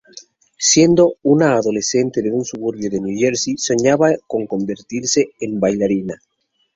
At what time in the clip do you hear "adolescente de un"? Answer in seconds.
1.57-2.43